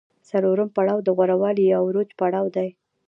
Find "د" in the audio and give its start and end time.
1.05-1.07